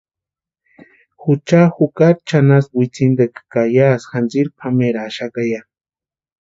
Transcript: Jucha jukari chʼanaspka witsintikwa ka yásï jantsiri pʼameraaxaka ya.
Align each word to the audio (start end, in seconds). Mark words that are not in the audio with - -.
Jucha 1.21 1.61
jukari 1.75 2.19
chʼanaspka 2.27 2.75
witsintikwa 2.77 3.41
ka 3.51 3.61
yásï 3.77 4.07
jantsiri 4.11 4.49
pʼameraaxaka 4.57 5.41
ya. 5.51 5.61